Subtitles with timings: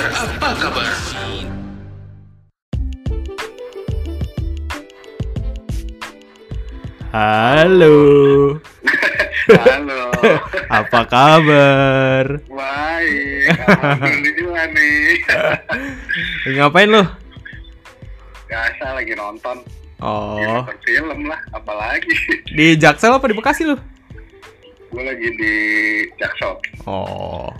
[0.00, 0.24] kabar?
[0.24, 0.92] Apa kabar?
[7.10, 7.96] Halo.
[9.50, 10.00] Halo.
[10.80, 12.24] Apa kabar?
[12.46, 13.50] Baik.
[13.66, 15.18] Alhamdulillah nih.
[16.54, 17.02] Ngapain lu?
[18.46, 19.58] Biasa lagi nonton.
[20.00, 22.14] Oh, Nonton film lah, apalagi.
[22.56, 23.76] di Jaksel apa di Bekasi lu?
[24.88, 25.52] Gue lagi di
[26.16, 26.56] Jaksel.
[26.88, 27.52] Oh.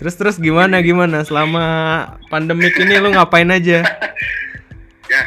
[0.00, 1.64] Terus terus gimana gimana selama
[2.32, 3.84] pandemik ini lu ngapain aja?
[5.12, 5.22] Ya,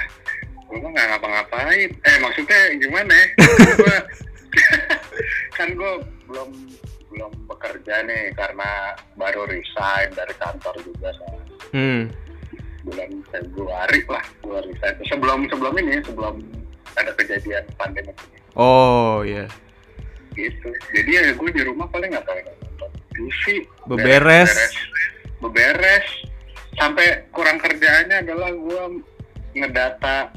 [0.66, 1.90] gue mah nggak ngapa-ngapain.
[1.94, 3.28] Eh, maksudnya gimana ya?
[3.78, 3.98] Gua,
[5.62, 5.94] kan gue
[6.26, 6.50] belum
[7.14, 11.38] belum bekerja nih karena baru resign dari kantor juga kan.
[11.74, 12.04] Hmm.
[12.84, 14.96] bulan Februari lah gue resign.
[15.06, 16.42] Sebelum sebelum ini, sebelum
[16.98, 18.40] ada kejadian pandemi ini.
[18.58, 19.46] Oh, iya.
[20.34, 22.42] gitu jadi ya gue di rumah paling ngapain
[23.14, 24.50] TV Beberes.
[24.50, 24.74] beres,
[25.40, 26.08] beberes
[26.78, 28.84] sampai kurang kerjaannya adalah gue
[29.54, 30.34] ngedata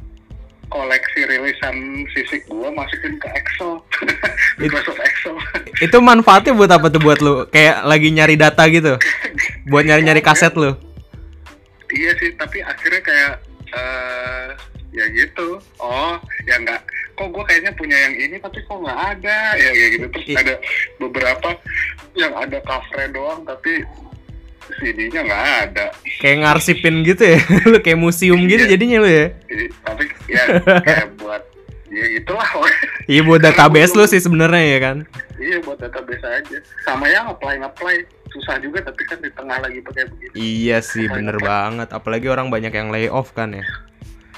[0.68, 3.80] koleksi rilisan fisik gue masukin ke Excel
[4.60, 5.36] Microsoft Excel
[5.78, 7.46] Itu manfaatnya buat apa tuh buat lu?
[7.48, 8.98] Kayak lagi nyari data gitu.
[9.70, 10.74] Buat nyari-nyari kaset lu.
[11.94, 13.34] iya sih tapi akhirnya kayak
[13.70, 14.50] eh
[14.90, 16.18] ya gitu oh
[16.50, 16.82] ya nggak
[17.16, 20.36] kok gue kayaknya punya yang ini tapi kok nggak ada ya kayak gitu terus I-
[20.36, 20.54] ada
[20.98, 21.48] beberapa
[22.14, 23.72] yang ada covernya doang tapi
[24.76, 25.86] CD-nya nggak ada
[26.18, 27.38] Kayak ngarsipin gitu ya.
[27.70, 28.70] lu kayak museum gitu Iya.
[28.72, 29.26] jadinya lu ya.
[29.46, 30.42] Jadi, tapi ya
[30.82, 31.42] kayak buat
[31.86, 32.48] ya gitulah
[33.06, 34.96] Iya buat database lu sih sebenarnya ya kan.
[35.36, 39.78] iya buat database aja sama yang apply apply susah juga tapi kan di tengah lagi
[39.80, 41.88] pakai begitu Iya sih bener banget.
[41.88, 43.62] Apalagi orang banyak yang layoff kan ya.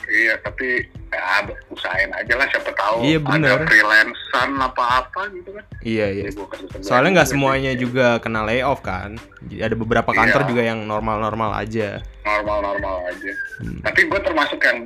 [0.09, 3.49] Iya tapi ya usahain aja lah siapa tahu Iya, bener.
[3.55, 6.23] ada freelancean apa apa gitu kan Iya iya.
[6.27, 7.81] Jadi Soalnya nggak semuanya sih.
[7.81, 9.17] juga kena layoff kan.
[9.43, 10.49] Jadi ada beberapa kantor Iya.
[10.49, 12.01] juga yang normal-normal aja.
[12.21, 13.81] normal-normal aja Hmm.
[13.81, 14.85] tapi gue termasuk yang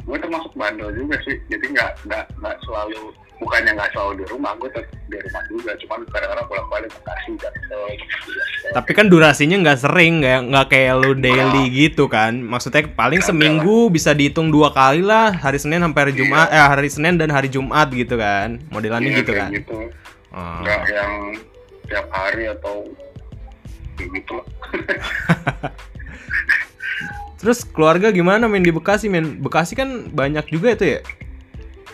[0.00, 4.56] gue termasuk bandel juga sih jadi nggak nggak nggak selalu bukannya nggak selalu di rumah
[4.56, 7.52] gue tetap di rumah juga cuman kadang-kadang bolak-balik Bekasi dan
[8.72, 12.34] Tapi kan durasinya nggak sering, nggak nggak kayak lu daily gitu kan.
[12.34, 16.20] Maksudnya paling Kagak seminggu bisa dihitung dua kali lah, hari Senin sampai hari Iya.
[16.24, 18.58] Jumat, eh hari Senin dan hari Jumat gitu kan.
[18.68, 19.50] Modelannya Iya, gitu kan.
[19.52, 19.78] gitu
[20.32, 20.60] Oh.
[20.60, 21.12] nggak yang
[21.86, 22.84] tiap hari atau
[23.96, 24.36] gitu
[27.36, 29.38] Terus keluarga gimana main di Bekasi men?
[29.38, 31.00] Bekasi kan banyak juga itu ya.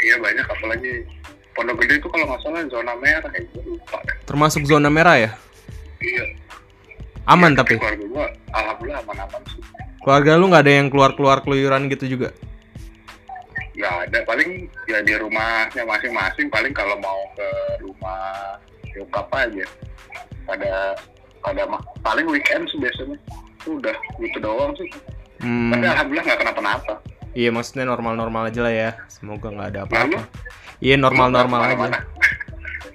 [0.01, 1.07] iya banyak apalagi
[1.53, 5.31] Pondok Gede itu kalau nggak salah zona merah gitu lupa Termasuk zona merah ya.
[5.99, 6.25] iya
[7.25, 7.75] Aman Iya, tapi.
[7.77, 9.63] keluarga gue alhamdulillah aman-aman sih
[9.99, 12.35] Keluarga lu nggak ada yang keluar-keluar keluyuran gitu juga.
[13.73, 14.51] nggak ada paling
[14.85, 17.49] ya di rumahnya masing-masing paling kalau mau ke
[17.81, 18.55] rumah
[18.93, 19.65] nyokap aja
[20.45, 20.93] pada
[21.41, 23.17] pada ma- paling weekend sih biasanya
[23.65, 24.87] udah gitu doang sih
[25.39, 26.95] Hmm, tapi alhamdulillah nggak kenapa-napa
[27.33, 28.91] iya maksudnya normal-normal aja lah ya.
[29.09, 30.21] Semoga nggak ada apa-apa.
[30.83, 31.99] Iya normal-normal aja.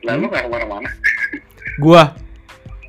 [0.04, 0.90] lalu nggak ke mana-mana
[1.78, 2.04] Gua,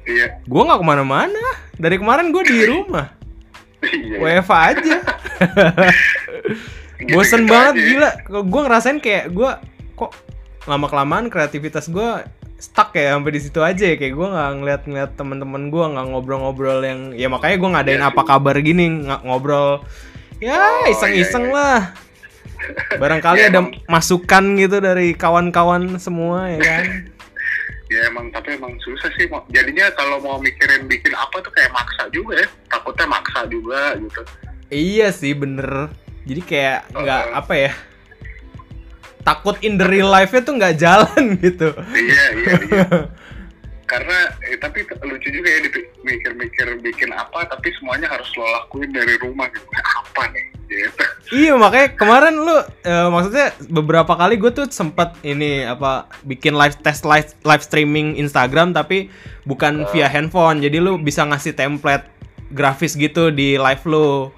[0.08, 1.44] iya gua nggak ke mana-mana.
[1.76, 3.06] Dari kemarin gua di rumah.
[3.84, 4.96] iya WFA aja.
[7.14, 7.84] Bosen aja banget ya.
[7.84, 8.10] gila.
[8.42, 9.50] Gue ngerasain kayak gue
[9.94, 10.10] kok
[10.66, 12.26] lama kelamaan kreativitas gue
[12.58, 13.94] stuck ya sampai di situ aja ya.
[13.94, 18.22] kayak gue nggak ngeliat-ngeliat teman-teman gue nggak ngobrol-ngobrol yang ya makanya gue ngadain Iya apa
[18.26, 19.86] kabar gini nggak ngobrol
[20.42, 21.54] ya Oh, iseng-iseng iya, iya.
[21.54, 21.80] lah
[22.94, 23.74] barangkali Ya, ada emang.
[23.86, 26.84] masukan gitu dari kawan-kawan semua ya kan?
[27.88, 29.24] Ya emang tapi emang susah sih.
[29.48, 32.48] Jadinya kalau mau mikirin bikin apa tuh kayak maksa juga ya.
[32.68, 34.20] Takutnya maksa juga gitu.
[34.68, 35.88] Iya sih bener.
[36.28, 37.40] Jadi kayak nggak Uh-uh.
[37.40, 37.72] apa ya
[39.24, 41.72] takut in the real life-nya tuh nggak jalan gitu.
[41.88, 42.84] Iya iya iya
[43.88, 45.60] karena eh, tapi lucu juga ya
[46.04, 49.64] mikir-mikir bikin apa tapi semuanya harus lo lakuin dari rumah gitu.
[49.72, 50.46] Apa nih?
[50.68, 51.04] Gitu.
[51.32, 52.52] Iya makanya kemarin lu
[52.84, 58.14] eh, maksudnya beberapa kali gue tuh sempet ini apa bikin live test live live streaming
[58.14, 59.08] Instagram tapi
[59.42, 59.90] bukan Oh.
[59.90, 60.60] via handphone.
[60.60, 62.04] Jadi lu bisa ngasih template
[62.52, 64.28] grafis gitu di live lu.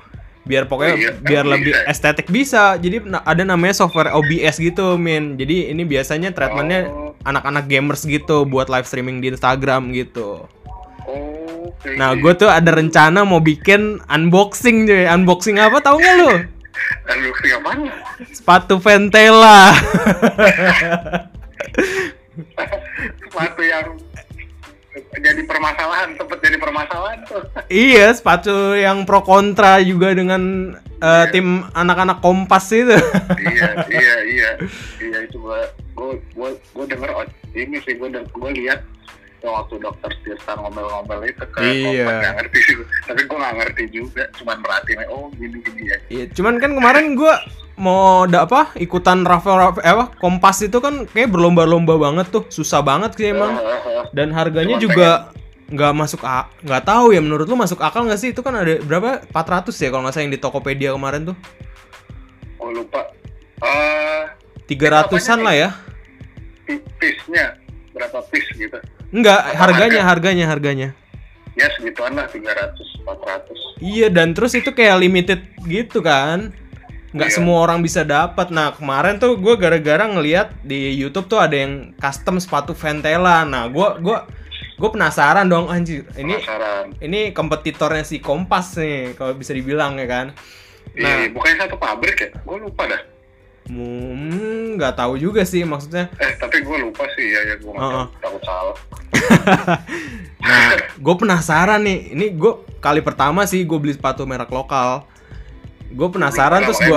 [0.40, 1.82] Biar pokoknya Oh iya, biar emang lebih ya?
[1.90, 2.78] estetik bisa.
[2.78, 5.34] Jadi ada namanya software OBS gitu min.
[5.34, 7.09] Jadi ini biasanya treatmentnya Oh.
[7.24, 10.48] Anak-anak gamers gitu buat live streaming di Instagram gitu.
[11.08, 11.40] Oh
[11.96, 15.04] nah gue tuh ada rencana mau bikin unboxing cuy.
[15.08, 16.30] Unboxing apa tahu nggak lu?
[17.10, 17.92] Aduh, apaan?
[18.32, 19.72] sepatu Ventela.
[23.20, 23.86] Sepatu yang
[25.16, 27.42] jadi permasalahan sempet jadi permasalahan tuh.
[27.66, 31.30] Iya sepatu yang pro kontra juga dengan eh, Iya.
[31.30, 32.98] tim anak-anak kompas itu.
[33.38, 34.50] Iya iya iya.
[34.98, 35.62] Iya itu gua
[35.94, 38.82] gua gua gua denger oh, ini sih gua deng- gua lihat
[39.46, 42.04] waktu dokter Tirta ngomel-ngomel itu ke Iya.
[42.10, 42.74] Nggak ngerti sih
[43.06, 45.96] tapi gue nggak ngerti juga cuman merhatiin oh gini gini ya.
[46.10, 47.40] Iya, cuman kan kemarin gua
[47.80, 52.44] mau da apa ikutan Rafael Rafael eh, apa Kompas itu kan kayak berlomba-lomba banget tuh,
[52.52, 53.56] susah banget sih emang.
[54.12, 55.08] Dan harganya Cuman juga
[55.70, 58.36] nggak masuk a nggak tahu ya menurut lu masuk akal nggak sih?
[58.36, 59.24] Itu kan ada berapa?
[59.32, 61.36] 400 ya kalau nggak salah yang di Tokopedia kemarin tuh.
[62.60, 63.00] Gue lupa.
[63.64, 64.24] Eh
[64.68, 65.68] 300-an lah ya.
[66.68, 67.56] Pi- piece-nya
[67.96, 68.76] berapa piece gitu
[69.10, 70.30] Enggak, harganya, harga?
[70.30, 70.88] harganya, harganya.
[71.58, 72.72] ya segituan lah 300
[73.04, 76.54] 400 Iya, dan terus itu kayak limited gitu kan.
[77.10, 77.36] Nggak Iya.
[77.36, 78.48] semua orang bisa dapat.
[78.48, 83.42] Nah, kemarin tuh gue gara-gara ngeliat di YouTube tuh ada yang custom sepatu Ventela.
[83.42, 84.24] Nah, gue gua
[84.78, 86.06] gue penasaran dong anjir.
[86.14, 90.26] Ini penasaran ini kompetitornya si Kompas nih, kalau bisa dibilang ya kan.
[90.96, 93.02] Nah, Iya, bukannya satu pabrik ya gue lupa dah
[93.68, 96.08] hmm, nggak tahu juga sih maksudnya.
[96.16, 98.06] eh tapi gue lupa sih ya ya gue Heeh.
[98.22, 98.76] takut salah
[100.40, 102.16] Nah, gue penasaran nih.
[102.16, 105.04] Ini gue kali pertama sih gue beli sepatu merek lokal.
[105.92, 106.96] Gue penasaran terus gue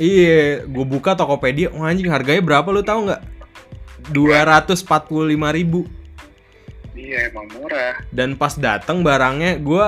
[0.00, 3.22] Iya, gue buka Tokopedia, wah anjing harganya berapa lu tahu nggak?
[4.12, 5.86] 245.000 ribu
[6.96, 9.86] iya emang murah dan pas datang barangnya gue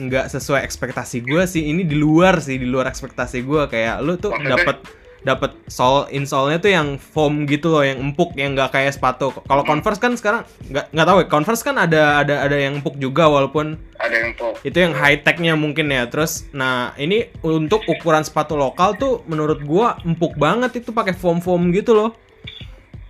[0.00, 4.16] nggak sesuai ekspektasi gue sih ini di luar sih di luar ekspektasi gue kayak lu
[4.18, 4.80] tuh dapat
[5.22, 9.30] dapat sol insolnya tuh yang foam gitu loh yang empuk yang nggak kayak sepatu.
[9.46, 12.98] Kalau Converse kan sekarang nggak nggak tahu ya Converse kan ada ada ada yang empuk
[12.98, 16.10] juga walaupun ada yang top itu yang high technya mungkin ya.
[16.10, 21.38] Terus nah ini untuk ukuran sepatu lokal tuh menurut gua empuk banget itu pakai foam
[21.38, 22.10] foam gitu loh.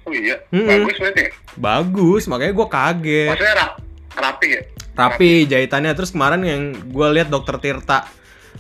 [0.05, 0.37] Oh iya?
[0.53, 0.85] Mm-mm.
[0.85, 1.31] bagus berarti ya?
[1.57, 3.29] bagus makanya gua kaget.
[3.33, 3.77] Maksudnya ra-
[4.21, 4.63] rapi ya?
[4.93, 5.93] Rapi jahitannya.
[5.97, 6.63] Terus kemarin yang
[6.93, 8.05] gua lihat dokter Tirta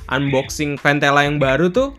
[0.08, 1.92] unboxing Ventela yang baru tuh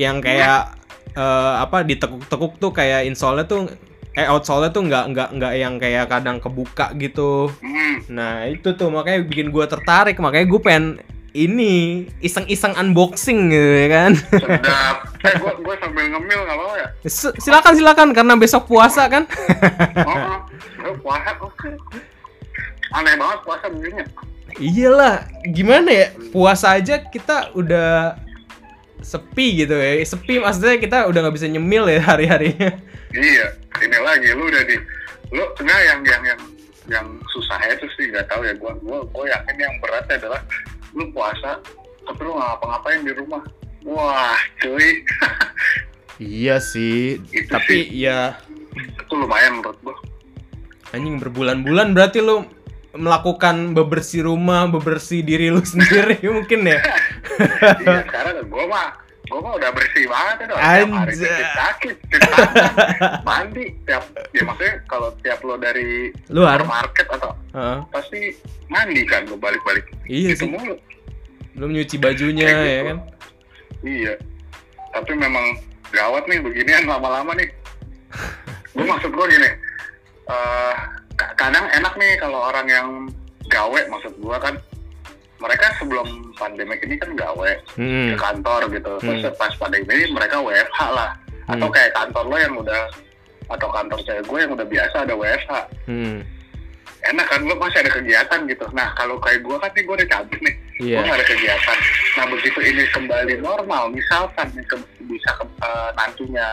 [0.00, 0.81] yang kayak
[1.12, 3.68] eh, apa ditekuk-tekuk tuh kayak insole tuh
[4.12, 7.48] eh outsole tuh nggak nggak nggak yang kayak kadang kebuka gitu.
[7.64, 8.04] Hmm.
[8.12, 10.20] Nah itu tuh makanya bikin gue tertarik.
[10.20, 10.86] Makanya gue pengen
[11.32, 14.12] ini iseng-iseng unboxing gitu ya kan.
[14.36, 14.96] sedap.
[15.24, 16.88] Eh gue gue sambil ngemil nggak apa ya?
[17.08, 19.24] S- silakan silakan karena besok puasa kan.
[20.04, 20.44] oh,
[20.84, 21.70] oh puasa oke.
[22.92, 24.04] Aneh banget puasa begini
[24.60, 26.06] Iyalah gimana ya?
[26.28, 28.20] Puasa aja kita udah
[29.02, 30.00] sepi gitu ya.
[30.02, 32.70] Sepi maksudnya kita udah nggak bisa nyemil ya hari-harinya.
[33.12, 33.52] iya
[33.84, 34.76] ini lagi lu udah di
[35.36, 36.40] lu sebenarnya yang yang yang
[36.88, 40.40] yang susahnya itu sih nggak tahu ya gue gue gue yakin yang beratnya adalah
[40.96, 41.60] lu puasa
[42.08, 43.42] tapi lu nggak ngapa-ngapain di rumah.
[43.84, 44.90] Wah cuy.
[46.22, 48.38] Iya sih Itu tapi ya.
[48.78, 49.96] Itu lumayan menurut gue
[50.92, 52.44] anjing berbulan-bulan berarti lu
[52.92, 56.78] melakukan bebersih rumah bebersih diri lu sendiri mungkin ya.
[57.82, 58.88] iya sekarang gue mah
[59.22, 62.52] gue mah udah bersih banget ya dong tiap hari cuci kaki cuci tangan
[63.22, 66.60] mandi tiap ya maksudnya kalau tiap lo dari Luar.
[66.62, 67.78] market atau Heeh.
[67.88, 68.20] pasti
[68.68, 69.88] mandi kan lo balik-balik.
[70.04, 70.48] Iya itu sih.
[70.48, 70.76] mulu.
[71.52, 72.84] Belum nyuci bajunya ya gitu.
[72.84, 72.98] kan?
[73.82, 74.14] Iya.
[74.90, 75.44] Tapi memang
[75.88, 77.48] gawat nih beginian lama-lama nih.
[78.72, 79.50] Gue maksud gue gini
[80.26, 80.74] eh,
[81.14, 82.88] ka- kadang enak nih kalau orang yang
[83.48, 84.54] gawe maksud gue kan
[85.42, 88.14] mereka sebelum pandemi ini kan gawe ke hmm.
[88.14, 89.34] kantor gitu terus Hmm.
[89.34, 91.10] pas pandemi ini mereka WFH lah
[91.44, 91.74] atau Hmm.
[91.74, 92.82] kayak kantor lo yang udah
[93.48, 95.52] atau kantor cewek gue yang udah biasa ada WFH
[95.84, 96.18] Hmm.
[97.02, 100.08] enak kan lo masih ada kegiatan gitu nah kalau kayak gue kan nih gue udah
[100.08, 101.78] cabut nih iya gue gak ada kegiatan
[102.12, 106.48] nah begitu ini kembali normal misalkan nih ke- bisa ke- eh, nantinya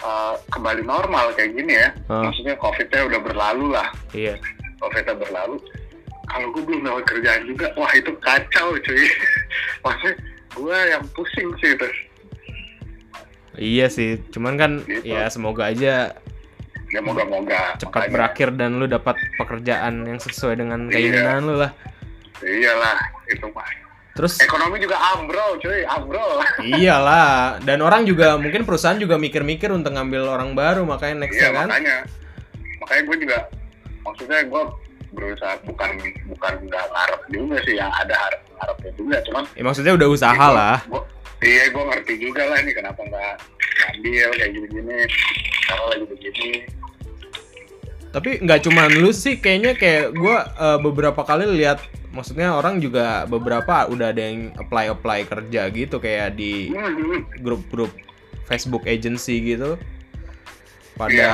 [0.00, 2.26] eh, kembali normal kayak gini ya Hah.
[2.26, 4.34] maksudnya covidnya udah berlalu lah iya
[4.76, 5.62] covidnya berlalu
[6.32, 9.04] kalau gue belum dapat kerjaan juga wah itu kacau cuy.
[9.84, 10.14] Maksudnya
[10.52, 11.88] gue yang pusing sih itu
[13.54, 15.12] iya sih cuman kan Gitu.
[15.12, 16.12] ya semoga aja
[16.88, 17.76] ya moga-moga.
[17.78, 20.92] cepat Makanya, berakhir dan lu dapat pekerjaan yang sesuai dengan Iya.
[20.92, 21.72] keinginan lu lah.
[22.38, 22.96] Iyalah
[23.26, 23.64] itu mah.
[24.12, 24.44] Terus?
[24.44, 26.44] Ekonomi juga ambrol cuy ambrol.
[26.76, 31.48] Iyalah dan orang juga mungkin perusahaan juga mikir-mikir untuk ngambil orang baru makanya next iya
[31.48, 31.68] kan?
[31.72, 31.96] makanya.
[32.76, 33.38] Makanya gue juga
[34.02, 34.62] maksudnya gue
[35.12, 35.90] berusaha bukan
[36.26, 40.32] bukan nggak ngarep juga sih yang ada harap ngarepnya juga cuman ya, maksudnya udah usaha
[40.34, 40.76] gua- lah.
[40.86, 41.06] gua-
[41.40, 43.34] iya gue ngerti juga lah ini kenapa nggak
[43.72, 44.98] ngambil kayak gini-gini
[45.64, 46.50] kalau lagi begini.
[48.08, 51.80] Tapi nggak cuma lu sih kayaknya kayak gua eh, beberapa kali lihat
[52.12, 57.88] maksudnya orang juga beberapa udah ada yang apply apply kerja gitu kayak di Hmm, grup-grup
[58.44, 59.80] Facebook agency gitu.
[60.92, 61.32] Pada Iya.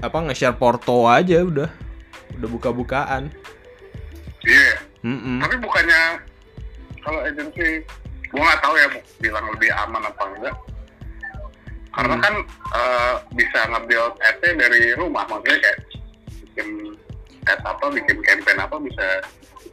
[0.00, 1.68] apa nge-share porto aja udah
[2.36, 3.30] udah buka-bukaan.
[4.44, 4.74] Iya.
[5.04, 5.36] Mm-mm.
[5.36, 6.16] tapi bukannya
[7.04, 7.84] kalau agensi
[8.24, 8.88] gue nggak tahu ya
[9.20, 10.56] bilang lebih aman apa enggak.
[11.94, 12.24] Karena Hmm.
[12.24, 12.34] kan
[12.74, 14.14] eh, bisa nge-build
[14.56, 15.78] dari rumah maksudnya kayak
[16.42, 16.68] bikin
[17.44, 19.06] ad apa bikin campaign apa bisa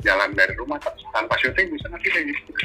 [0.03, 2.51] jalan dari rumah ta- tanpa syuting bisa nanti kayak gitu?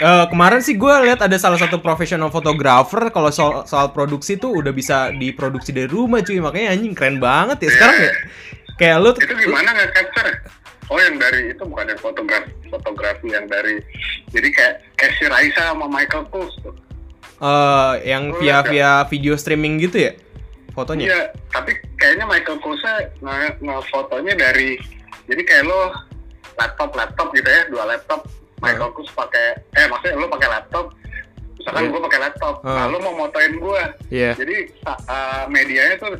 [0.00, 4.48] Eh, kemarin sih gue lihat ada salah satu profesional fotografer kalau soal, soal produksi tuh
[4.56, 6.40] udah bisa diproduksi dari rumah cuy.
[6.40, 8.12] Makanya anjing keren banget ya sekarang ya
[8.80, 10.32] kayak lu itu gimana nggak capture
[10.88, 13.76] oh yang dari itu bukan yang fotografi fotografi yang dari
[14.28, 16.72] jadi kayak si Raisa sama Michael Kors tuh
[17.38, 18.70] eh, yang Lu via nggak?
[18.70, 20.12] via video streaming gitu ya
[20.70, 21.20] fotonya Iya,
[21.50, 22.82] tapi kayaknya Michael Kors
[23.20, 24.80] nge, nge fotonya dari
[25.26, 25.92] jadi kayak lo
[26.56, 28.24] laptop laptop gitu ya dua laptop
[28.58, 30.86] Michael Kors pakai eh maksudnya lo pakai laptop
[31.54, 31.92] misalkan Iya.
[31.92, 32.72] gue pakai laptop Ah.
[32.72, 34.32] nah lo mau motoin gue Iya.
[34.32, 34.56] jadi
[34.86, 36.16] uh, medianya tuh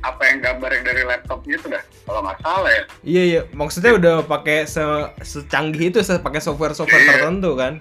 [0.00, 3.92] apa yang gambar yang dari laptop gitu dah kalau nggak salah ya Iya iya, maksudnya
[3.94, 4.80] udah pakai se
[5.20, 7.10] secanggih itu, pakai software-software Iya.
[7.14, 7.72] tertentu kan.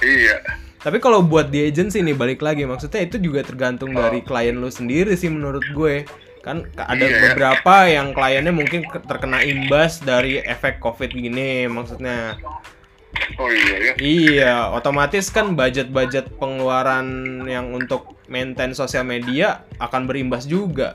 [0.00, 0.36] iya
[0.78, 3.98] Tapi kalau buat di agency nih balik lagi, maksudnya itu juga tergantung Oh.
[3.98, 6.06] dari klien lu sendiri sih menurut gue.
[6.38, 7.20] Kan ka- ada Iya, ya.
[7.26, 12.38] beberapa yang kliennya mungkin ke- terkena imbas dari efek covid gini, maksudnya.
[13.34, 17.08] oh iya ya Iya, otomatis kan budget-budget pengeluaran
[17.44, 20.94] yang untuk maintain sosial media akan berimbas juga.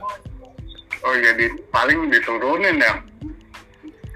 [1.02, 2.94] Oh iya di, paling diturunin ya?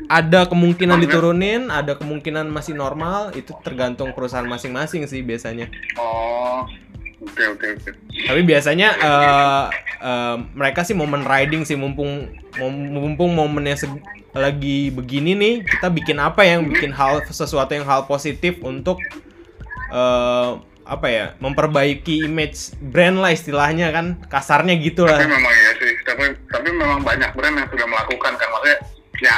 [0.07, 5.67] Ada kemungkinan diturunin, ada kemungkinan masih normal, itu tergantung perusahaan masing-masing sih biasanya.
[5.99, 6.63] oh
[7.27, 7.91] oke oke oke.
[8.31, 9.65] Tapi biasanya eh,
[9.99, 12.31] eh, mereka sih momen riding sih mumpung
[12.63, 13.83] mumpung momennya
[14.31, 19.03] lagi begini nih, kita bikin apa yang bikin hal sesuatu yang hal positif untuk
[19.91, 20.51] eh,
[20.87, 25.19] apa ya memperbaiki image brand lah istilahnya kan kasarnya gitu lah.
[25.19, 28.79] tapi memang iya sih tapi tapi memang banyak brand yang sudah melakukan kan maksudnya
[29.19, 29.37] ya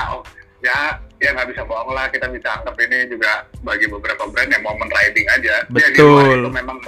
[0.61, 0.79] ya
[1.19, 4.87] ya nggak bisa bohong lah kita bisa anggap ini juga bagi beberapa brand yang momen
[4.93, 6.47] riding aja ya, Betul.
[6.47, 6.79] itu memang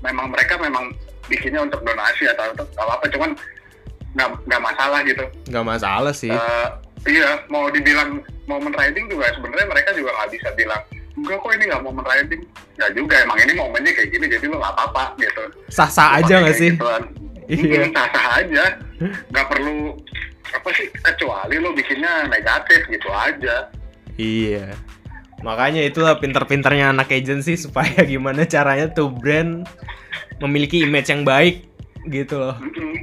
[0.00, 0.90] memang mereka memang
[1.28, 3.30] bikinnya untuk donasi atau untuk apa apa cuman
[4.16, 6.32] nggak nggak masalah gitu nggak masalah sih.
[6.32, 6.68] Eh,
[7.12, 10.82] iya mau dibilang momen riding juga sebenarnya mereka juga nggak bisa bilang
[11.18, 12.42] enggak kok ini nggak momen riding
[12.78, 16.56] nggak juga emang ini momennya kayak gini jadi lo nggak apa-apa gitu Sah-sah aja nggak
[16.56, 16.72] sih?
[17.48, 17.64] Iya.
[17.80, 17.82] Iya.
[17.96, 18.64] Sah-sah aja.
[19.32, 19.96] Nggak perlu
[20.48, 23.72] apa sih kecuali lo bikinnya negatif gitu aja.
[24.20, 24.76] Iya.
[25.40, 29.64] Makanya itulah pinter-pinternya anak agency supaya gimana caranya tuh brand
[30.38, 31.64] memiliki image yang baik
[32.06, 32.56] gitu loh.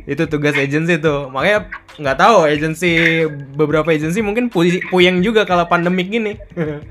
[0.05, 1.25] Itu tugas agency tuh.
[1.29, 1.65] Makanya
[1.97, 3.25] nggak tahu agency
[3.57, 6.37] beberapa agency mungkin pu- puyeng juga kalau pandemik gini.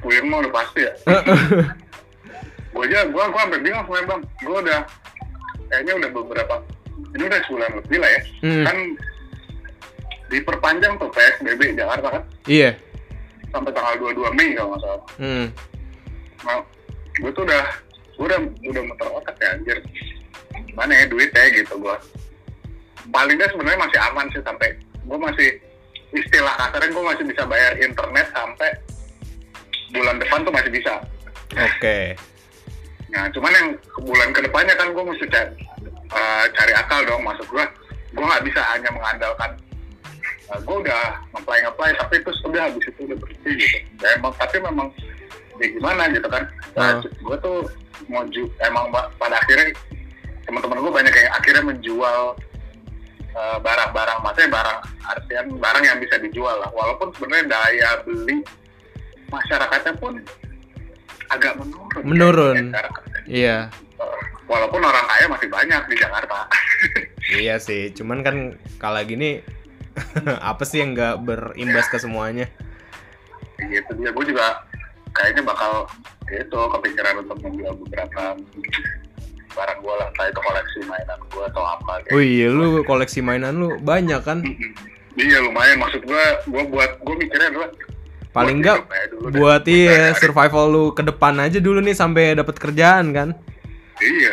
[0.00, 0.92] Puyeng mah udah pasti ya.
[2.72, 4.20] gue aja, gue gue sampai bingung sebenarnya bang.
[4.40, 4.80] Gue udah
[5.70, 6.54] kayaknya udah beberapa
[7.16, 8.20] ini udah sebulan lebih lah ya.
[8.42, 8.64] Hmm.
[8.64, 8.76] Kan
[10.30, 12.70] diperpanjang tuh PSBB Jakarta kan iya.
[13.50, 15.06] sampai tanggal 22 Mei kalau nggak salah.
[15.18, 15.46] Hmm.
[16.46, 16.62] Nah,
[17.18, 17.64] gue tuh udah
[18.14, 18.40] gue udah
[18.70, 19.78] udah muter otak ya anjir.
[20.78, 21.96] Mana ya duitnya gitu gue.
[23.10, 25.48] Paling nggak sebenarnya masih aman sih sampai gue masih
[26.14, 28.70] istilah kasarnya gue masih bisa bayar internet sampai
[29.90, 30.94] bulan depan tuh masih bisa.
[31.54, 32.14] Oke.
[33.10, 33.68] Nah, cuman yang
[34.06, 35.50] bulan ke depannya kan gue mesti cari,
[35.90, 37.26] eh, cari akal dong.
[37.26, 37.64] Maksud gue,
[38.14, 39.50] gue nggak bisa hanya mengandalkan
[40.50, 41.02] eh, gue udah
[41.34, 43.78] ngeplay ngeplay tapi terus udah habis itu udah berhenti gitu.
[44.02, 44.88] Ya, emang tapi memang
[45.58, 46.44] ya gimana gitu kan.
[46.78, 47.02] Nah, Ah.
[47.02, 47.58] gue tuh
[48.06, 48.22] mau
[48.62, 48.84] emang
[49.18, 49.74] pada akhirnya
[50.46, 52.20] teman-teman gue banyak yang akhirnya menjual
[53.30, 56.70] eh, barang-barang, maksudnya barang artian barang yang bisa dijual lah.
[56.74, 58.42] Walaupun sebenarnya daya beli
[59.30, 60.14] masyarakatnya pun
[61.30, 62.02] agak menurun.
[62.02, 62.56] Menurun.
[62.58, 62.94] kayaknya sekarang.
[63.30, 63.58] Iya.
[64.50, 66.38] Walaupun orang kaya masih banyak di Jakarta.
[67.30, 67.94] Iya sih.
[67.94, 69.38] Cuman kan kalau gini
[70.50, 72.50] apa sih yang nggak berimbas ke semuanya?
[73.60, 74.10] gitu dia.
[74.10, 74.66] Gue juga
[75.14, 75.86] kayaknya bakal
[76.26, 78.34] itu kepikiran untuk menjual beberapa
[79.54, 80.06] barang gue lah.
[80.10, 81.92] Entah itu koleksi mainan gue atau apa.
[82.02, 82.14] Kayak.
[82.18, 84.42] Oh iya, lu koleksi mainan lu banyak kan?
[85.14, 85.78] Iya lumayan.
[85.78, 87.70] Maksud gue, gue buat gue mikirnya adalah
[88.30, 89.32] Paling buat nggak hidup aja dulu deh.
[89.36, 93.28] buat iya survival lu ke depan aja dulu nih sampai dapat kerjaan kan.
[93.98, 94.32] Iya,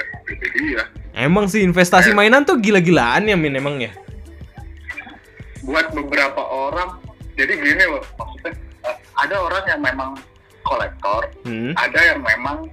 [0.54, 0.84] dia.
[1.14, 3.90] Emang sih investasi mainan tuh gila-gilaan ya Min emang ya.
[5.60, 6.96] buat beberapa orang
[7.34, 8.56] jadi gini loh maksudnya
[8.88, 10.12] eh, ada orang yang memang
[10.62, 11.76] kolektor Hmm.
[11.76, 12.72] ada yang memang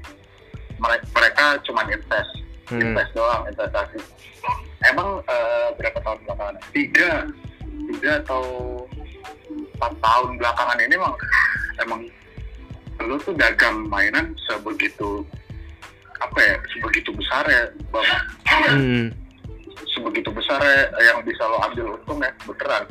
[1.11, 2.31] mereka, cuma invest
[2.64, 2.78] Hmm.
[2.81, 3.99] invest doang investasi
[4.85, 7.11] emang eh, berapa tahun belakangan tiga
[7.90, 8.43] tiga atau
[9.85, 11.14] empat tahun belakangan ini emang
[11.76, 12.00] emang
[13.05, 15.21] lu tuh dagang mainan sebegitu
[16.25, 17.62] apa ya sebegitu besar ya
[17.93, 18.09] bang
[18.55, 19.11] Hmm.
[19.85, 22.85] sebegitu besar ya yang bisa lo ambil untung ya beneran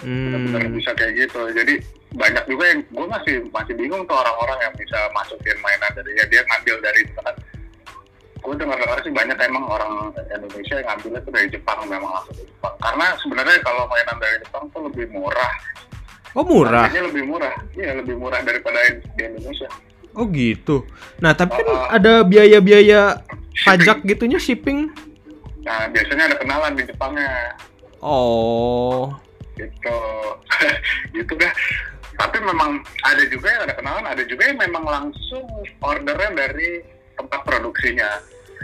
[0.00, 0.72] Hmm.
[0.72, 1.76] bisa kayak gitu jadi
[2.16, 6.24] banyak juga yang gue masih masih bingung tuh orang-orang yang bisa masukin mainan dari ya
[6.26, 7.36] dia ngambil dari misalkan
[8.40, 9.92] gue dengar-dengar sih banyak emang orang
[10.32, 12.74] Indonesia yang ngambilnya tuh dari Jepang memang langsung dari Jepang.
[12.80, 15.52] Karena sebenarnya kalau mainan dari Jepang tuh lebih murah.
[16.34, 16.86] Oh murah.
[16.86, 17.54] Harganya lebih murah.
[17.74, 19.68] Iya lebih murah daripada yang di Indonesia.
[20.14, 20.86] Oh gitu.
[21.18, 23.22] Nah tapi kan Uh, ada biaya-biaya
[23.62, 24.90] pajak gitunya shipping.
[25.62, 27.54] Nah biasanya ada kenalan di Jepangnya.
[28.00, 29.12] Oh.
[29.60, 30.00] gitu
[31.20, 31.52] gitu dah
[32.16, 35.44] tapi memang ada juga yang ada kenalan ada juga yang memang langsung
[35.84, 36.80] ordernya dari
[37.12, 38.08] tempat produksinya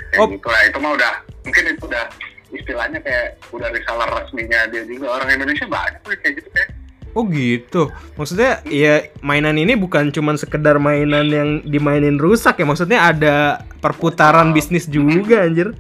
[0.09, 0.29] kayak Oh.
[0.33, 1.13] gitu lah itu mah udah
[1.45, 2.05] mungkin itu udah
[2.49, 6.69] istilahnya kayak udah reseller resminya dia juga orang Indonesia banyak kayak gitu kayak
[7.17, 7.89] Oh gitu.
[8.15, 12.69] Maksudnya ya mainan ini bukan cuma sekedar mainan yang dimainin rusak ya.
[12.69, 13.35] Maksudnya ada
[13.81, 15.73] perputaran bisnis juga anjir.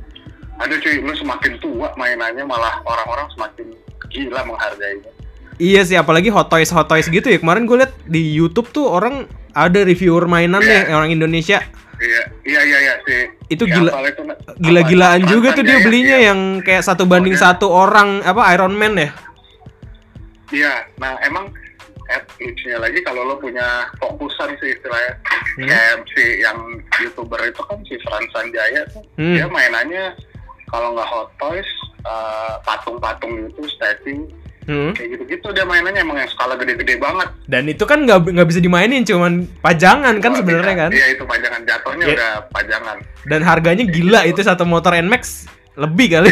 [0.57, 3.77] ada cuy lu semakin tua mainannya malah orang-orang semakin
[4.09, 5.13] gila menghargainya
[5.57, 7.37] Iya sih, apalagi Hot Toys Hot Toys gitu ya.
[7.37, 11.61] Kemarin gue liat di YouTube tuh orang ada reviewer mainannya orang Indonesia.
[11.97, 13.17] iya iya iya iya si
[13.51, 14.21] Itu si gila- itu,
[14.57, 16.29] Gila-gilaan juga tuh dia Jaya, belinya iya.
[16.29, 19.13] yang kayak satu banding Oh, satu orang apa Iron Man ya.
[20.49, 21.51] Iya, nah emang
[22.07, 25.15] eh, lucunya lagi kalau lo punya fokusan sih istilahnya
[25.57, 25.65] Hmm.
[25.65, 26.59] kayak si yang
[26.99, 29.35] youtuber itu kan si Frans Sanjaya tuh Hmm.
[29.35, 30.15] dia mainannya
[30.67, 31.67] kalau nggak hot toys
[32.01, 34.23] eh, patung-patung gitu statue
[34.65, 34.91] Hmm.
[34.93, 38.59] kayak gitu-gitu dia mainannya emang yang skala gede-gede banget Dan itu kan nggak nggak bisa
[38.59, 40.83] dimainin, cuman pajangan kan Wah, sebenarnya bisa.
[40.83, 40.91] kan.
[40.93, 42.15] iya itu pajangan jatuhnya Iya.
[42.15, 46.31] udah pajangan Dan harganya gila itu satu motor Nmax lebih kali.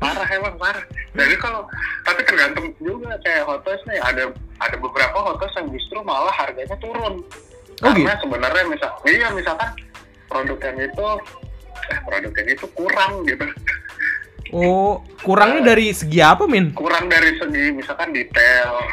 [0.00, 1.68] Parah emang parah jadi kalau
[2.02, 6.32] tapi tergantung juga kayak hot toys nih ada ada beberapa hot toys yang justru malah
[6.34, 7.20] harganya turun
[7.80, 9.72] Oh, karena sebenarnya misal iya misalkan
[10.28, 11.06] produk yang itu
[11.88, 13.44] eh produk yang itu kurang gitu
[14.52, 16.76] oh, kurangnya dari segi apa, Min?
[16.76, 18.84] kurang dari segi misalkan detail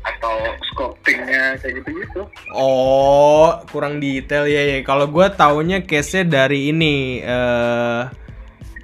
[0.00, 2.20] atau sculptingnya kayak gitu gitu
[2.56, 4.64] Oh, kurang detail ya.
[4.64, 4.78] ya.
[4.80, 8.00] Kalau gue taunya case-nya dari ini eh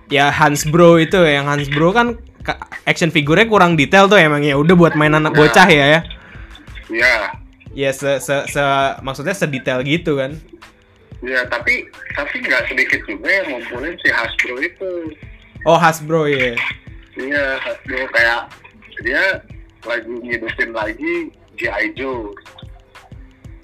[0.09, 4.41] ya Hans Bro itu yang Hans Bro kan ka- action figurnya kurang detail tuh emang
[4.41, 5.39] ya udah buat main anak Ya.
[5.39, 6.01] bocah ya ya.
[6.89, 7.15] ya
[7.73, 10.39] Ya se, se, se- maksudnya sedetail gitu kan.
[11.19, 14.91] ya tapi tapi nggak sedikit juga yang ngumpulin si Hasbro itu
[15.65, 16.55] Oh, Hasbro ya.
[17.15, 18.53] iya Hasbro kayak
[18.99, 19.41] dia
[19.83, 21.15] lagi ngidupin lagi
[21.55, 21.93] G.I.
[21.95, 22.37] Joe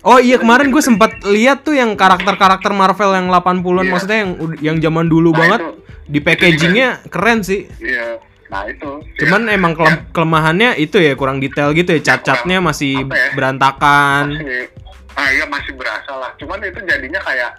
[0.02, 3.92] Oh iya kemarin gue sempat lihat tuh yang karakter-karakter Marvel yang 80-an Iya.
[3.92, 5.70] maksudnya yang yang zaman dulu Nah, banget itu.
[6.12, 7.64] Di packagingnya keren sih.
[7.78, 12.04] iya nah itu Cuman Ya, emang kelem- kelemahannya itu ya kurang detail gitu ya.
[12.04, 13.32] Cat-catnya masih ya?
[13.32, 14.36] berantakan.
[14.36, 14.68] masih
[15.12, 17.52] ah iya masih berasa lah cuman itu jadinya kayak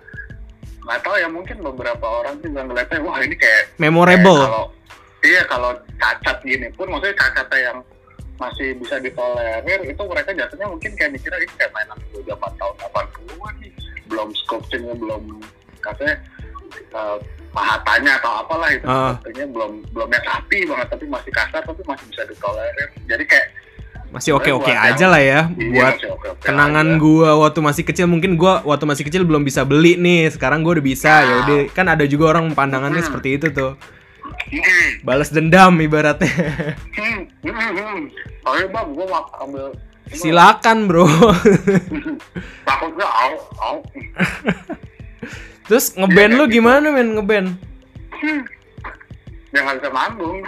[0.80, 4.38] nggak tahu ya mungkin beberapa orang juga ngeliatnya wah ini kayak Memorable.
[4.38, 4.66] kayak kalau
[5.24, 7.78] iya kalau cacat gini pun maksudnya cacatnya yang
[8.36, 12.76] masih bisa ditolerir itu mereka jatuhnya mungkin kayak mikirnya ini kayak mainan gue zaman tahun
[12.84, 13.72] 80-an nih
[14.04, 15.22] belum sculptingnya belum
[15.80, 16.16] katanya
[16.92, 17.18] eh,
[17.54, 19.14] pahatanya atau apalah itu Ah.
[19.14, 23.48] sculptingnya belum belum yang rapi banget tapi masih kasar tapi masih bisa ditolerir jadi kayak
[24.10, 27.00] Masih oke-oke Buat yang- aja lah ya iya, buat masih oke-oke kenangan aja.
[27.00, 30.78] gua waktu masih kecil mungkin gua waktu masih kecil belum bisa beli nih sekarang gua
[30.78, 33.10] udah bisa ya udah kan ada juga orang pandangannya Hmm.
[33.10, 33.74] seperti itu tuh
[34.24, 34.90] Hmm.
[35.02, 36.30] balas dendam ibaratnya
[36.92, 38.00] Hmm, hmm, hmm.
[38.46, 38.88] Ayo bang,
[39.40, 39.66] ambil.
[40.12, 41.10] silakan bro
[42.68, 43.34] Takutnya au,
[43.66, 43.76] au.
[45.64, 47.50] Terus ngeband lu gimana men ngeband
[48.14, 48.40] Hmm.
[49.50, 50.40] Dia nggak bisa manggung.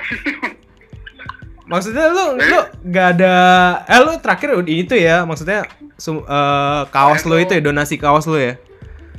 [1.66, 2.48] maksudnya lu Eh?
[2.48, 3.36] lu gak ada
[3.84, 8.26] eh lu terakhir itu ya maksudnya sum- eh, kaos Saya lu itu ya donasi kaos
[8.26, 8.54] lu ya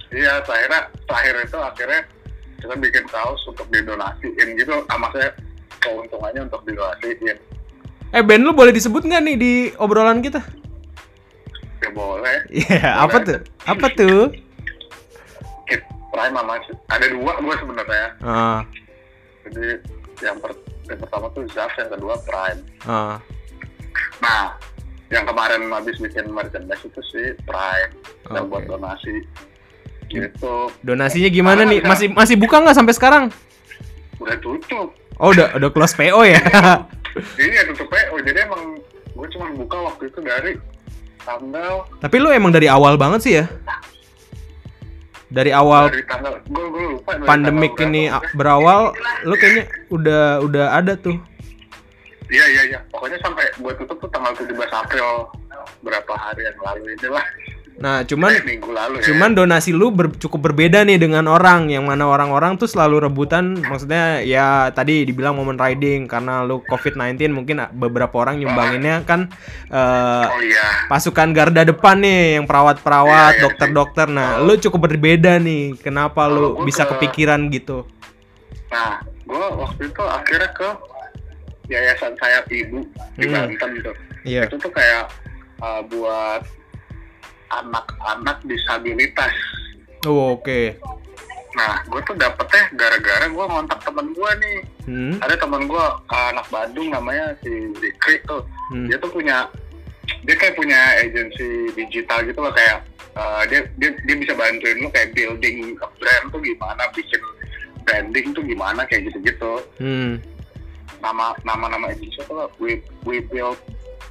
[0.07, 2.01] Iya, akhirnya terakhir itu akhirnya
[2.57, 4.87] kita bikin kaos untuk didonasiin gitu.
[4.87, 5.35] Ah, maksudnya
[5.77, 7.37] keuntungannya untuk didonasiin.
[8.09, 10.41] eh band lu boleh disebut nggak nih di obrolan kita
[11.77, 12.39] Ya boleh.
[12.49, 13.39] Iya, apa tuh?
[13.63, 14.31] Apa tuh?
[16.17, 16.57] Prime sama
[16.89, 18.07] ada dua gue sebenarnya.
[18.21, 18.61] Ah,
[19.45, 19.69] Jadi
[20.19, 22.61] yang, per- yang pertama tuh Zaf, yang kedua Prime.
[22.89, 23.21] ah.
[24.17, 24.57] Nah,
[25.07, 27.93] yang kemarin habis bikin merchandise itu sih Prime
[28.27, 29.29] yang buat donasi.
[30.09, 30.57] Gitu.
[30.81, 31.79] Donasinya gimana Karena nih?
[31.79, 33.25] bisa- Masih masih buka nggak sampai sekarang?
[34.17, 34.89] Udah tutup.
[35.21, 36.41] Oh, udah udah close PO ya.
[37.41, 38.17] Ini ya tutup PO.
[38.25, 38.81] Jadi emang
[39.13, 40.53] gue cuma buka waktu itu dari
[41.21, 43.45] tanggal Tapi lu emang dari awal banget sih ya?
[45.27, 48.37] Dari awal dari tanggal gue gue lupa dari pandemik tanggal ini berapa.
[48.39, 48.83] berawal,
[49.27, 51.19] lu kayaknya udah udah ada tuh.
[52.31, 52.79] Iya iya iya.
[52.91, 55.31] Pokoknya sampai gue tutup tuh tanggal 17 April
[55.83, 57.27] berapa hari yang lalu inilah.
[57.77, 59.13] Nah, cuman minggu lalu ya.
[59.13, 63.53] cuman donasi lu ber- cukup berbeda nih dengan orang yang mana orang-orang tuh selalu rebutan
[63.59, 69.29] maksudnya ya tadi dibilang momen riding karena lu COVID-19 mungkin beberapa orang nyumbanginnya kan
[69.69, 70.89] eh, Oh iya.
[70.89, 74.09] pasukan garda depan nih yang perawat-perawat, iya, dokter-dokter.
[74.09, 75.77] Nah, lu cukup berbeda nih.
[75.77, 77.85] Kenapa Kalau lu gua bisa ke- kepikiran gitu?
[78.67, 80.69] Nah, gue waktu itu akhirnya ke
[81.67, 82.79] Yayasan Sayap Ibu
[83.17, 83.35] di Hmm.
[83.53, 83.97] Banten tuh.
[84.23, 84.47] Iya.
[84.47, 85.11] Itu tuh kayak
[85.59, 86.43] uh, buat
[87.51, 89.35] anak-anak disabilitas.
[90.07, 90.77] Oh, oke.
[91.57, 94.59] Nah, gue tuh dapetnya gara-gara gue ngontak temen gue nih.
[94.87, 95.15] Hmm.
[95.25, 98.45] Ada temen gue anak Bandung namanya si Zikri tuh.
[98.71, 98.87] Hmm.
[98.87, 99.49] Dia tuh punya
[100.23, 102.87] dia kayak punya agensi digital gitu loh kayak
[103.19, 107.23] uh, dia dia dia bisa bantuin lu kayak building brand tuh gimana, bikin
[107.83, 109.63] branding tuh gimana kayak gitu-gitu.
[109.83, 110.23] Hmm.
[111.05, 113.61] nama nama nama agency itu lah we we build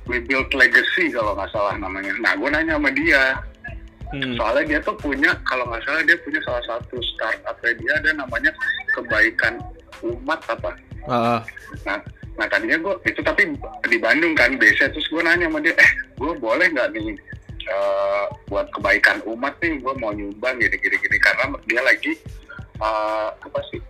[0.05, 2.13] we build legacy kalau nggak salah namanya.
[2.21, 3.39] Nah gue nanya sama dia.
[4.13, 4.37] Hmm.
[4.37, 8.53] soalnya dia tuh punya kalau nggak salah dia punya salah satu startup dia ada namanya
[8.93, 9.57] kebaikan
[10.05, 10.77] umat apa?
[11.09, 11.41] Ah.
[11.83, 11.97] nah
[12.37, 13.57] nah tadinya gue itu tapi
[13.89, 14.93] di Bandung kan biasa.
[14.93, 15.91] Terus gue nanya sama dia eh
[16.21, 17.17] gue boleh nggak nih
[17.65, 19.81] eh, buat kebaikan umat nih?
[19.81, 22.13] Gue mau nyumbang gini gini gini karena dia lagi
[22.77, 23.81] eh, apa sih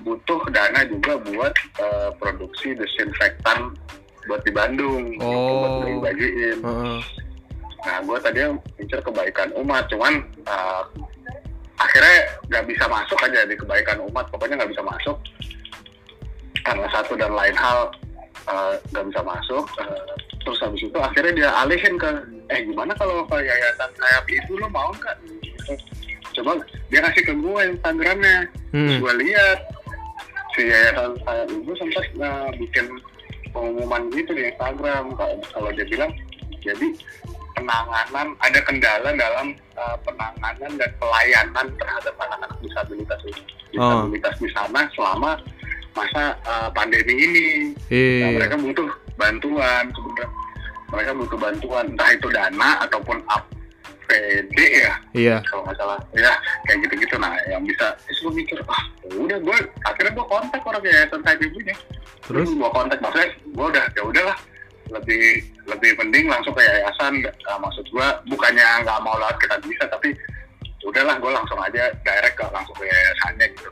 [0.00, 3.76] butuh dana juga buat eh, produksi desinfektan
[4.30, 5.78] buat di Bandung gitu, buat Oh.
[5.82, 7.00] bagi-bagiin Ah, ah.
[7.80, 10.82] nah gue tadinya mikir kebaikan umat cuman eh,
[11.76, 12.16] akhirnya
[12.46, 15.16] nggak bisa masuk aja di kebaikan umat pokoknya nggak bisa masuk
[16.60, 17.90] karena satu dan lain hal
[18.46, 20.02] eh, nggak bisa masuk eh,
[20.40, 22.10] terus habis itu akhirnya dia alihin ke
[22.48, 25.74] eh gimana kalau ke yayasan sayap itu lo mau nggak gitu.
[26.32, 28.38] coba dia kasih ke gue instagramnya
[28.70, 29.02] terus Hmm.
[29.02, 29.58] gue lihat
[30.52, 32.86] si yayasan sayap itu sempat eh, bikin
[33.50, 35.14] pengumuman gitu di Instagram
[35.50, 36.10] kalau dia bilang
[36.60, 36.86] jadi
[37.54, 43.20] penanganan ada kendala dalam uh, penanganan dan pelayanan terhadap anak-anak disabilitas
[43.70, 43.86] Oh.
[44.10, 45.38] disabilitas di sana selama
[45.94, 47.48] masa uh, pandemi ini.
[47.86, 48.26] Nah, Iya.
[48.34, 50.28] mereka butuh bantuan sebenarnya.
[50.90, 53.22] Mereka butuh bantuan entah itu dana ataupun
[54.10, 54.94] APD ya?
[55.14, 55.36] Iya.
[55.46, 55.98] kalau nggak salah.
[56.12, 56.32] Ya
[56.66, 57.14] kayak gitu-gitu.
[57.16, 61.36] Nah yang bisa terus gue mikir ah udah gue akhirnya gue kontak orang yayasan saya
[61.38, 61.76] ibunya.
[62.26, 62.48] Terus?
[62.50, 64.38] gue kontak maksudnya gue udah ya udahlah.
[64.90, 65.24] Lebih
[65.70, 67.22] lebih mending langsung ke yayasan.
[67.22, 70.10] Nah, maksud gue bukannya nggak mau lewat kita bisa tapi
[70.80, 73.70] udahlah gue langsung aja direct ke langsung ke yayasannya gitu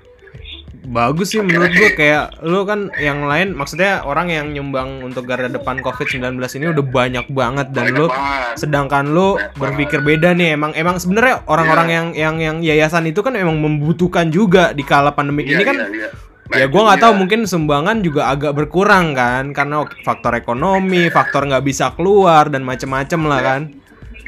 [0.88, 5.46] Bagus sih menurut gue kayak lu kan yang lain maksudnya orang yang nyumbang untuk garda
[5.46, 6.24] depan COVID-19
[6.54, 8.56] ini udah banyak banget dan Banyak lu banget.
[8.56, 11.94] sedangkan lu Banyak berpikir beda nih emang emang sebenarnya orang-orang Iya.
[11.94, 15.76] yang yang yang yayasan itu kan emang membutuhkan juga di kala pandemi Iya, ini kan
[15.86, 16.08] iya.
[16.48, 21.44] Nah, ya gua nggak tahu mungkin sumbangan juga agak berkurang kan karena faktor ekonomi faktor
[21.44, 23.60] nggak bisa keluar dan macem-macem lah kan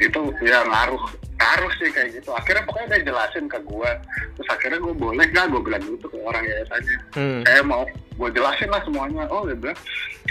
[0.01, 1.03] itu ya ngaruh
[1.37, 2.29] ngaruh sih kayak gitu.
[2.33, 3.91] Akhirnya pokoknya dia jelasin ke gue
[4.37, 7.39] terus akhirnya gue boleh gak gue bilang gitu ke orang yayasannya hmm.
[7.45, 7.83] saya mau
[8.17, 9.25] gue jelasin lah semuanya.
[9.29, 9.77] Oh dia bilang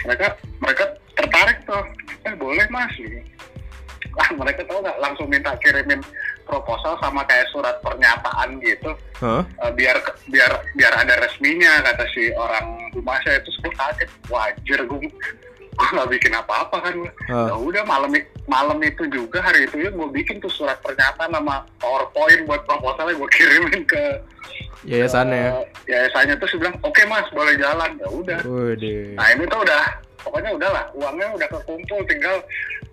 [0.07, 0.27] mereka
[0.59, 1.85] mereka tertarik tuh.
[2.27, 3.19] Eh boleh mas gitu.
[4.19, 4.99] ah mereka tahu nggak?
[4.99, 6.03] Langsung minta kirimin
[6.43, 8.91] proposal sama kayak surat pernyataan gitu.
[9.23, 9.47] Hah?
[9.47, 14.11] Eh, biar biar biar ada resminya kata si orang humasnya itu gue kaget.
[14.27, 14.99] Wajar gue
[15.81, 18.13] gue nggak bikin apa-apa kan gue ya udah malam
[18.51, 23.15] malam itu juga hari itu ya gue bikin tuh surat pernyataan sama powerpoint buat proposalnya
[23.15, 24.03] gue kirimin ke
[24.83, 26.35] yayasannya eh, yayasannya.
[26.43, 27.91] Terus dia bilang oke mas boleh jalan.
[28.03, 28.39] Ya udah.
[29.15, 29.85] Nah ini tuh udah
[30.21, 32.43] pokoknya udahlah uangnya udah kekumpul tinggal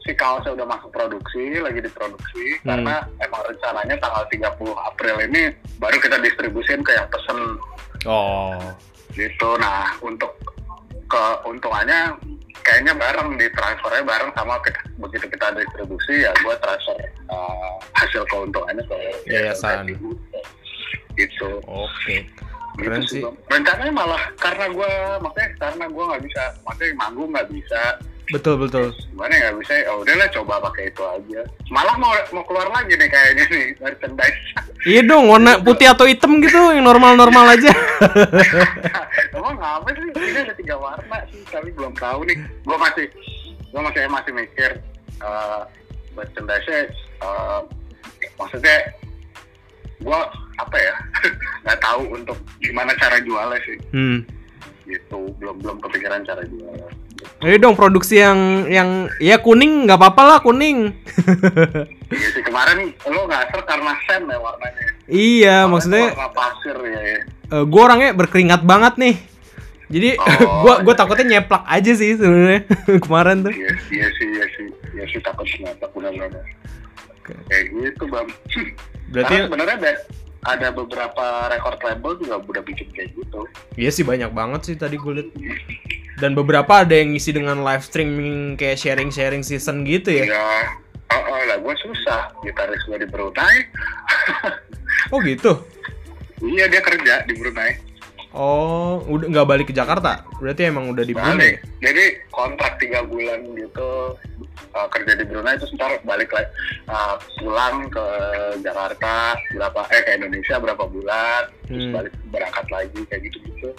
[0.06, 2.72] si kaosnya udah masuk produksi lagi diproduksi Hmm.
[2.72, 7.40] karena emang rencananya tanggal 30 April ini baru kita distribusin ke yang pesen.
[8.06, 8.56] Oh.
[9.12, 9.50] Gitu.
[9.58, 10.32] Nah untuk
[11.08, 12.16] keuntungannya
[12.64, 16.98] kayaknya bareng di transfernya bareng sama kita, begitu kita distribusi ya gue transfer
[17.32, 18.98] uh, hasil keuntungannya ke
[19.32, 19.88] Yayasan.
[21.18, 21.50] gitu.
[21.66, 22.28] Oke.
[22.78, 23.22] Gitu keren sih sih.
[23.50, 24.92] Rencananya malah karena gue
[25.26, 27.82] makanya karena gue nggak bisa makanya manggung nggak bisa
[28.34, 28.92] betul betul.
[29.14, 29.92] Gimana ya nggak bisa ya?
[29.96, 31.42] Udahlah coba pakai itu aja.
[31.72, 34.40] Malah mau mau keluar lagi nih kayaknya nih merchandise.
[34.84, 37.72] Iya dong warna putih atau hitam gitu yang normal-normal aja.
[39.36, 40.08] Emang apa sih?
[40.12, 42.38] Ini ada tiga warna sih tapi belum tahu nih.
[42.64, 43.06] Gue masih
[43.68, 44.72] gue masih masih mikir
[45.24, 45.68] uh,
[46.16, 46.92] merchandise
[47.24, 47.64] uh,
[48.38, 48.94] maksudnya
[50.04, 50.20] gue
[50.60, 50.96] apa ya?
[51.66, 53.78] Nggak tahu untuk gimana cara jualnya sih.
[53.92, 54.37] Hmm
[54.88, 56.88] gitu belum belum kepikiran cara jualnya
[57.40, 60.94] Ayo dong produksi yang yang ya kuning nggak apa-apa lah kuning.
[62.08, 66.78] iya sih kemarin lo nggak ser karena sen ya warnanya iya, Warnanya maksudnya warna pasir
[66.78, 67.20] ya, ya.
[67.52, 69.16] eh, gua orangnya berkeringat banget nih.
[69.88, 71.00] Jadi Oh, gua gua iya.
[71.00, 72.62] takutnya nyeplak aja sih sebenarnya
[73.06, 73.52] kemarin tuh.
[73.52, 76.44] iya iya sih iya sih iya sih takut kenapa benar-benar
[77.50, 78.28] kayak gitu bang
[79.12, 79.78] Berarti sebenarnya
[80.44, 83.42] ada- beberapa record label juga udah bikin kayak gitu
[83.74, 85.30] iya sih banyak banget sih tadi gue liat.
[86.18, 90.26] Dan beberapa ada yang ngisi dengan live streaming kayak sharing-sharing season gitu ya.
[90.26, 90.50] Iya.
[91.08, 93.56] Oh, oh, lah gue susah gitaris gue di Brunei
[95.14, 95.62] Oh gitu.
[96.40, 97.78] iya dia kerja di Brunei
[98.30, 100.22] Oh, udah nggak balik ke Jakarta?
[100.38, 101.58] Berarti emang udah di Brunei.
[101.80, 104.14] jadi kontrak tiga bulan gitu
[104.74, 106.50] uh, kerja di Brunei terus ntar balik lagi
[106.86, 108.06] uh, pulang ke
[108.60, 111.94] Jakarta berapa eh ke Indonesia berapa bulan terus Hmm.
[111.94, 113.70] balik berangkat lagi kayak gitu gitu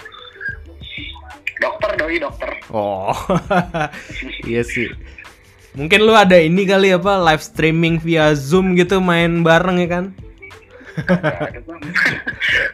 [1.58, 3.16] dokter doi dokter Oh,
[4.44, 4.92] iya sih.
[5.72, 10.04] Mungkin lu ada ini kali apa live streaming via Zoom gitu main bareng ya kan?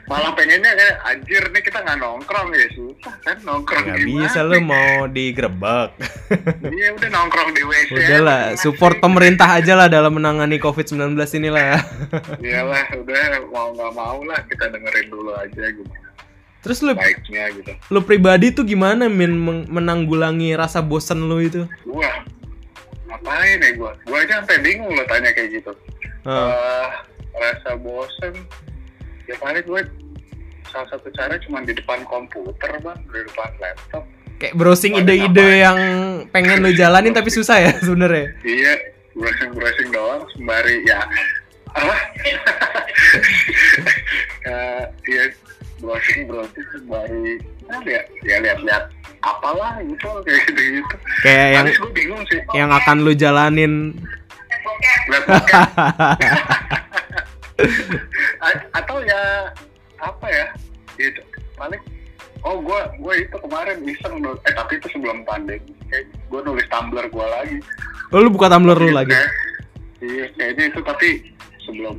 [0.05, 4.59] Malah pengennya kayak anjir nih kita nggak nongkrong ya susah kan nongkrong Nggak bisa lu
[4.61, 5.89] mau digerebek.
[6.77, 8.61] iya udah nongkrong di WC Udahlah, Masih.
[8.61, 11.81] support pemerintah aja lah dalam menangani COVID-19 inilah.
[12.45, 16.03] iyalah udah mau nggak mau lah kita dengerin dulu aja gimana
[16.61, 19.37] Terus lu baiknya gitu lu pribadi tuh gimana min
[19.69, 21.69] menanggulangi rasa bosen lu itu?
[21.85, 22.09] gua
[23.05, 25.73] ngapain ya gua gua aja sampai bingung lo tanya kayak gitu
[26.25, 26.89] Ah, Eh,
[27.35, 28.35] rasa bosen.
[29.25, 29.83] Ya paling gue
[30.67, 34.05] salah satu cara cuma di depan komputer bang di depan laptop.
[34.37, 35.79] Kayak browsing ide-ide yang
[36.29, 38.35] pengen lu jalanin tapi susah ya sebenarnya.
[38.43, 38.75] iya
[39.13, 41.01] browsing browsing doang sembari ya.
[41.71, 41.95] Apa?
[44.45, 45.25] Eh, iya
[45.79, 47.39] browsing browsing sembari
[47.83, 48.85] ya ya lihat-lihat
[49.21, 52.41] apalah gitu kayak gitu gitu Kayak yang gue bingung sih.
[52.53, 53.97] yang akan lu jalanin.
[55.09, 55.25] Lihat
[58.73, 59.51] atau ya
[59.97, 60.47] apa ya
[60.97, 61.23] gitu
[61.55, 61.81] paling
[62.43, 66.67] oh gue gue itu kemarin iseng nul- eh tapi itu sebelum pandemi kayak gue nulis
[66.69, 67.59] tumbler gue lagi
[68.13, 69.11] Oh, lu buka Tumblr lu lagi.
[69.11, 69.35] Kayak-
[69.99, 71.09] iya kayaknya itu tapi
[71.59, 71.97] sebelum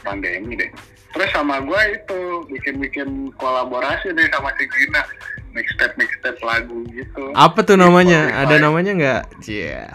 [0.00, 0.70] pandemi deh
[1.10, 5.02] terus sama gue itu bikin-bikin kolaborasi nih sama si Gina
[5.50, 8.32] mixtape mixtape lagu gitu Apa tuh namanya?
[8.38, 9.22] Ada namanya nggak?
[9.42, 9.88] Cia.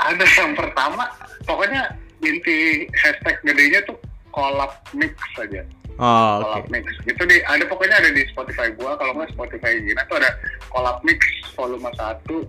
[0.00, 1.04] ada yang pertama
[1.44, 1.84] pokoknya
[2.20, 3.96] inti hashtag gedenya tuh
[4.30, 5.64] collab mix saja.
[6.00, 6.72] Oh, collab oke.
[6.72, 6.84] mix.
[7.04, 10.32] Itu di ada pokoknya ada di Spotify gua kalau nggak Spotify Gina tuh ada
[10.72, 11.20] collab mix
[11.52, 12.44] volume 1 uh,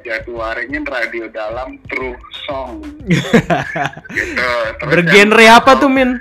[0.00, 2.16] jadwaringin radio dalam true
[2.48, 2.80] song.
[4.16, 4.48] Gitu.
[4.80, 6.16] Terus Bergenre yang- apa tuh, Min?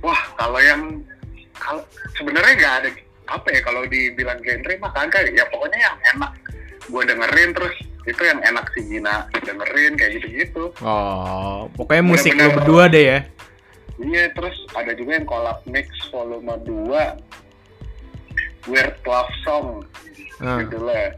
[0.00, 1.04] wah kalau yang
[1.60, 1.84] kalau
[2.16, 2.88] sebenarnya nggak ada
[3.28, 5.44] apa ya kalau dibilang genre mah kagak ya.
[5.52, 6.32] Pokoknya yang enak
[6.88, 12.56] gue dengerin terus itu yang enak si Gina dengerin kayak gitu-gitu Oh, pokoknya musik Bener-bener.
[12.56, 13.20] berdua deh ya.
[13.96, 16.88] Iya, terus ada juga yang collab mix volume 2
[18.66, 19.84] Weird Love Song
[20.40, 21.12] gitu lah.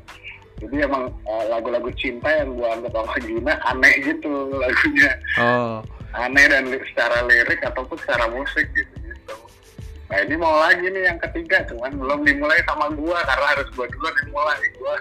[0.59, 5.11] Jadi emang eh, lagu-lagu cinta yang gua anggap sama Gina aneh gitu lagunya.
[5.37, 5.83] Oh.
[6.12, 9.35] Aneh dan li- secara lirik ataupun secara musik gitu gitu.
[10.07, 13.87] Nah ini mau lagi nih yang ketiga, cuman belum dimulai sama gua karena harus gua
[13.88, 14.95] duluan yang mulai gua.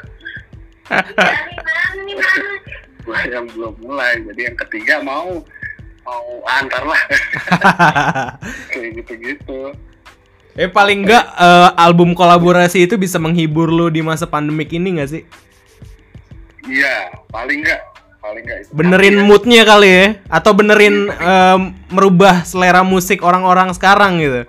[3.02, 5.42] Gua yang belum mulai, jadi yang ketiga mau
[6.02, 7.02] mau antar lah
[8.74, 9.70] kayak gitu-gitu.
[10.58, 15.10] eh paling enggak eh, album kolaborasi itu bisa menghibur lu di masa pandemik ini gak
[15.14, 15.24] sih?
[16.68, 17.82] Iya, paling enggak,
[18.22, 18.72] paling enggak itu.
[18.76, 20.08] Benerin Tapi ya, moodnya kali ya?
[20.30, 24.42] Atau benerin em, merubah selera musik orang-orang sekarang gitu?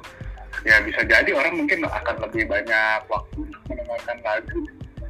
[0.63, 4.59] Ya bisa jadi orang mungkin akan lebih banyak waktu untuk mendengarkan lagu,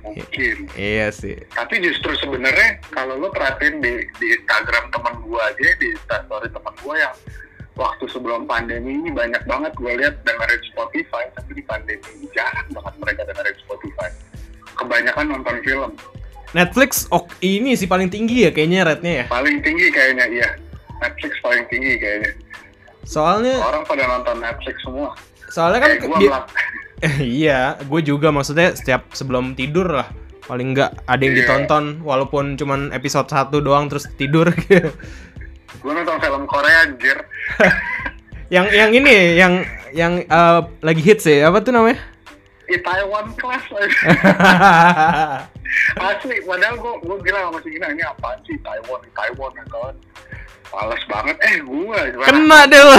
[0.02, 0.56] mungkin.
[0.74, 1.38] Iya sih.
[1.54, 6.74] Tapi justru sebenarnya kalau lo perhatiin di, di Instagram teman gua aja, di Instastory teman
[6.82, 7.14] gua yang
[7.72, 12.68] waktu sebelum pandemi ini banyak banget gue lihat dengerin Spotify, tapi di pandemi ini jarang
[12.68, 14.08] banget mereka dengerin Spotify.
[14.76, 15.90] Kebanyakan nonton film.
[16.52, 19.26] Netflix oh, ini sih paling tinggi ya kayaknya rate-nya ya.
[19.32, 20.50] Paling tinggi kayaknya iya.
[21.00, 22.32] Netflix paling tinggi kayaknya.
[23.08, 25.16] Soalnya Orang pada nonton Netflix semua.
[25.52, 26.16] soalnya kan Kayak gua
[27.20, 30.08] iya, gue juga maksudnya setiap sebelum tidur lah
[30.42, 31.40] paling enggak ada yang Iya.
[31.40, 34.90] ditonton walaupun cuman episode 1 doang terus tidur gitu.
[35.72, 37.18] gue nonton film Korea anjir
[38.54, 41.98] yang yang ini yang yang eh, lagi hits ya apa tuh namanya?
[42.62, 43.64] di Taiwan Class
[45.98, 49.94] asli padahal gue gue bilang sama si Gina ini apaan sih Taiwan Taiwan ya kawan
[50.68, 52.96] males banget eh gue Kena deh lo.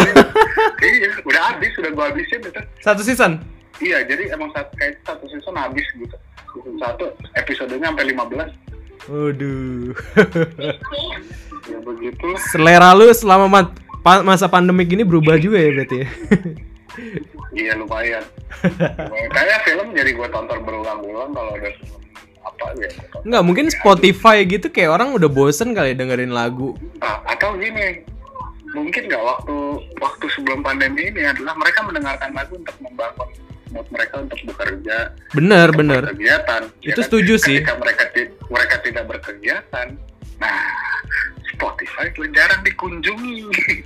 [0.80, 3.42] iya udah habis udah gue habisin gitu Satu season.
[3.80, 6.16] Iya jadi emang satu kayak satu season habis gitu
[6.52, 8.52] season satu episodenya sampai 15
[9.04, 9.92] Waduh.
[11.66, 16.08] ya begitu Selera lu selama ma- pa- masa pandemik ini berubah juga ya berarti ya?
[17.54, 18.24] iya lumayan
[18.64, 19.30] Lumayan.
[19.30, 22.00] kayak film jadi gue tonton berulang-ulang kalau ada film
[22.44, 22.90] apa ya
[23.24, 26.76] Enggak, mungkin Spotify gitu kayak orang udah bosen kali dengerin lagu.
[27.00, 28.04] Ah, atau gini
[28.70, 29.56] mungkin nggak waktu
[29.96, 33.30] waktu sebelum pandemi ini adalah mereka mendengarkan lagu untuk membangun
[33.74, 34.98] mood mereka untuk bekerja
[35.32, 36.04] Bener, untuk bener.
[36.08, 37.06] berkegiatan ya Itu kan?
[37.10, 37.58] setuju sih.
[37.60, 39.88] ketika mereka ti- mereka tidak berkegiatan
[40.38, 40.62] nah
[41.50, 43.36] Spotify itu jarang dikunjungi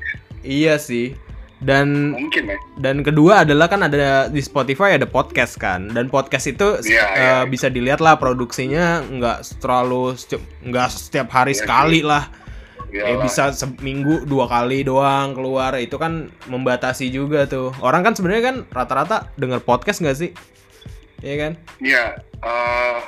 [0.59, 1.11] Iya sih.
[1.57, 5.89] Dan mungkin ya dan kedua adalah kan ada di Spotify ada podcast kan.
[5.89, 7.37] Dan podcast itu Iya, eh, iya.
[7.43, 10.13] bisa dilihat lah produksinya nggak terlalu
[10.63, 12.29] nggak setiap hari Iya sekali lah.
[12.87, 13.09] Iyalah.
[13.09, 17.75] Ya bisa seminggu dua kali doang keluar itu kan membatasi juga tuh.
[17.79, 20.31] Orang kan sebenarnya kan rata-rata denger podcast nggak sih?
[21.17, 21.51] Iya kan?
[21.79, 22.03] Iya,
[22.39, 22.99] eh,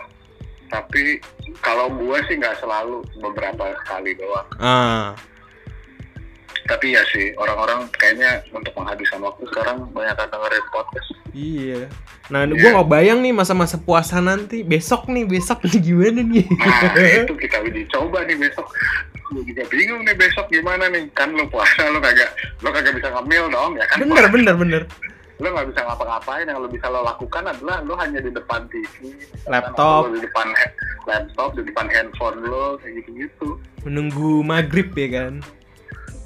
[0.68, 1.22] tapi
[1.60, 4.48] kalau gua sih nggak selalu beberapa kali doang.
[4.58, 5.14] Ah,
[6.62, 11.10] Tapi ya sih orang-orang kayaknya untuk menghabiskan waktu sekarang banyak dengerin podcast.
[11.32, 11.90] iya.
[12.30, 12.54] Nah, Iya.
[12.56, 14.62] gua nggak bayang nih masa-masa puasa nanti.
[14.62, 16.46] Besok nih, besok nih gimana nih?
[16.46, 18.70] Nah itu kita uji coba nih besok.
[19.30, 21.06] Gue juga bingung nih besok gimana nih.
[21.14, 22.30] Kan lu puasa lu kagak
[22.66, 24.02] lu kagak bisa ngemil dong ya kan.
[24.02, 24.84] bener, bener, bener.
[25.40, 29.16] Lu nggak bisa ngapa-ngapain yang lu bisa lo lakukan adalah lu hanya di depan TV,
[29.48, 30.12] Laptop.
[30.12, 30.52] di depan
[31.08, 33.56] laptop, di depan handphone lu kayak gitu-gitu.
[33.88, 35.34] Menunggu maghrib ya kan?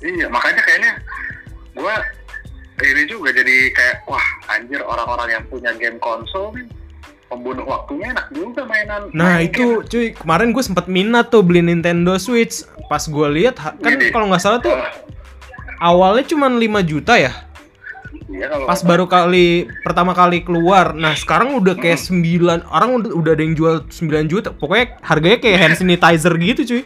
[0.01, 0.93] Iya, makanya kayaknya
[1.77, 1.95] gua
[2.81, 6.65] ini juga jadi kayak wah anjir orang-orang yang punya game konsol nih
[7.33, 9.01] pembunuh waktunya enak juga mainan.
[9.11, 13.57] Nah main itu cuy kemarin gue sempet minat tuh beli Nintendo Switch pas gue lihat
[13.57, 14.09] ha- kan Ini.
[14.09, 14.85] kalau nggak salah tuh game.
[15.79, 17.33] awalnya cuma 5 juta ya
[18.23, 19.47] Iya kalau pas baru kali
[19.81, 22.21] pertama kali keluar nah sekarang udah kayak 9
[22.63, 26.83] orang udah, udah ada yang jual 9 juta pokoknya harganya kayak hand sanitizer gitu cuy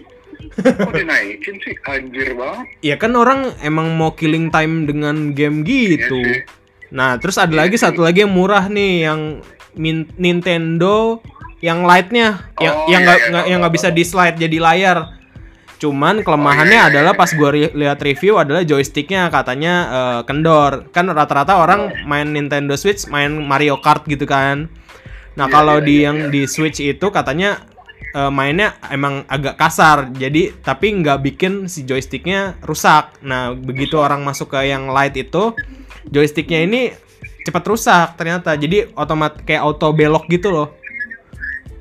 [0.57, 2.65] kok dinaikin sih anjir banget.
[2.81, 6.41] ya kan orang emang mau killing time dengan game gitu Iya sih.
[6.89, 7.83] nah terus ada Iya lagi sih.
[7.83, 9.21] satu lagi yang murah nih yang
[9.77, 11.21] Min- Nintendo
[11.57, 13.97] yang lightnya yang Oh, yang iya, nggak iya, nggak- tahu, yang nggak tahu, bisa tahu.
[13.97, 14.97] di slide jadi layar
[15.77, 17.19] cuman kelemahannya Oh, iya, iya, adalah iya.
[17.19, 22.73] pas gua ri- lihat review adalah joysticknya katanya eh, kendor kan rata-rata orang main Nintendo
[22.73, 24.69] Switch main Mario Kart gitu kan
[25.33, 26.29] nah Iya, kalau iya, di iya, yang iya.
[26.29, 27.61] di Switch itu katanya
[28.11, 34.21] eh, mainnya emang agak kasar jadi tapi nggak bikin si joysticknya rusak nah begitu orang
[34.21, 35.53] masuk ke yang light itu
[36.05, 36.81] joysticknya ini
[37.47, 40.67] cepat rusak ternyata jadi otomat kayak auto belok gitu loh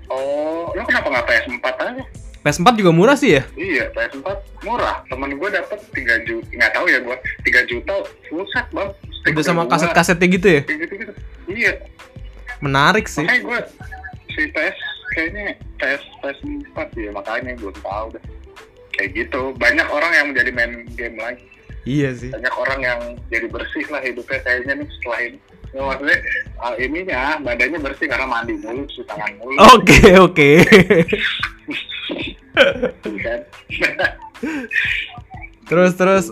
[0.07, 2.05] Oh, lo kenapa nggak PS4 aja?
[2.46, 4.22] PS4 juga murah sih ya Iya, PS4
[4.62, 5.02] murah.
[5.11, 7.94] Temen gue dapet 3 juta, nggak tahu ya gue, 3 juta
[8.55, 8.88] set bang.
[9.18, 10.62] Stick udah sama kaset-kasetnya gitu ya.
[11.46, 11.72] Iya,
[12.62, 13.59] menarik sih makanya gue
[14.31, 14.79] si PS
[15.11, 15.44] kayaknya
[15.83, 18.22] PS PS4 ya makanya belum tahu deh.
[18.94, 21.44] Kayak gitu, banyak orang yang menjadi main game lagi.
[21.83, 25.38] iya sih Banyak orang yang jadi bersih lah hidupnya kayaknya nih setelah ini.
[25.76, 26.18] Ya, maksudnya
[26.56, 30.50] ah, ininya badannya bersih karena mandi mulu, cuci tangan mulu, oke oke.
[33.12, 33.40] Kan?
[35.68, 36.24] terus terus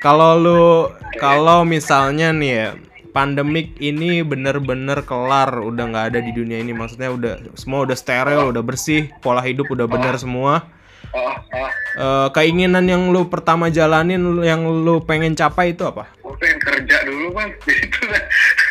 [0.00, 0.88] kalau lu
[1.20, 2.68] kalau misalnya nih ya
[3.12, 8.48] pandemik ini bener-bener kelar udah nggak ada di dunia ini maksudnya udah semua udah steril
[8.48, 10.64] udah bersih pola hidup udah bener semua.
[11.10, 16.06] Oh, oh, Eh, keinginan yang lu pertama jalanin yang lu pengen capai itu apa?
[16.22, 17.50] Gue pengen kerja dulu bang.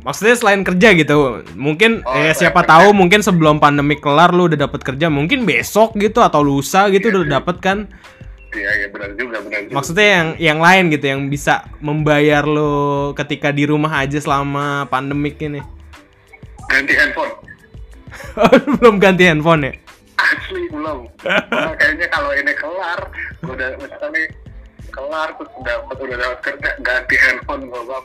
[0.00, 1.16] maksudnya selain kerja gitu
[1.54, 2.70] mungkin Oh, eh, siapa kerja.
[2.80, 7.08] tahu mungkin sebelum pandemik kelar lu udah dapet kerja mungkin besok gitu atau lusa gitu
[7.08, 7.78] Iya udah dapet kan
[8.50, 9.74] Iya, iya benar juga, benar juga.
[9.76, 12.72] maksudnya yang yang lain gitu yang bisa membayar lu
[13.14, 15.62] ketika di rumah aja selama pandemik ini
[16.66, 17.30] ganti handphone.
[18.78, 19.74] belum ganti handphone ya
[20.20, 21.08] Asli belum.
[21.24, 23.00] Nah, kayaknya kalau ini kelar,
[23.40, 24.28] gua udah misalnya
[24.90, 28.04] kelar terus dapat udah dapat kerja ganti handphone gua bang.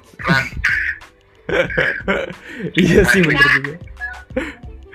[2.82, 3.74] Iya sih bener juga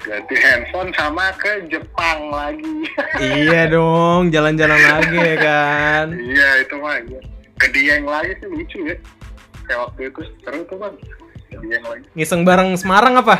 [0.00, 2.88] ganti handphone sama ke Jepang lagi.
[3.44, 6.96] iya dong jalan-jalan lagi ya kan iya itu mah.
[7.04, 7.20] Iya.
[7.60, 8.96] Ke Dieng lagi sih lucu ya.
[9.68, 10.94] Kayak waktu itu seru tuh bang.
[11.52, 12.06] Ke Dieng lagi.
[12.16, 13.36] ngiseng bareng Semarang apa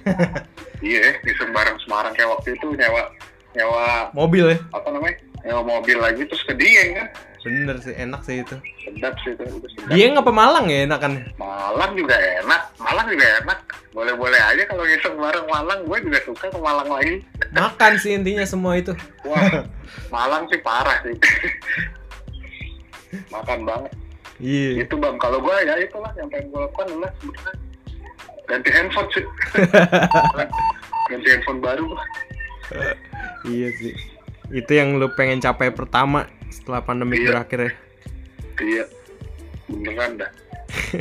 [0.80, 3.12] Iya, di Sembarang Semarang kayak waktu itu nyewa
[3.52, 5.16] nyewa mobil ya apa namanya?
[5.44, 7.08] Nyewa mobil lagi terus ke Dieng kan.
[7.40, 9.42] Bener sih enak sih itu Sedap sih itu.
[9.48, 9.88] sedap.
[9.90, 13.58] dia ngapa Malang ya enakan Malang juga enak, Malang juga enak.
[13.90, 17.14] Boleh-boleh aja kalau ngiseng bareng Malang, gue juga suka ke Malang lagi.
[17.50, 18.92] makan sih intinya semua itu
[19.24, 19.64] Wah,
[20.14, 21.16] Malang sih parah sih.
[23.34, 23.90] Makan banget.
[24.38, 27.52] iya Itu bang, kalau gue ya itulah yang pengen gue lakukan adalah sebenarnya
[28.46, 29.24] ganti handphone sih.
[31.10, 31.86] ganti handphone baru.
[33.42, 33.92] Iya sih
[34.50, 37.26] itu yang lu pengen capai pertama setelah pandemi Iya.
[37.32, 37.72] berakhir ya
[38.60, 38.84] Iya,
[39.66, 40.30] beneran dah.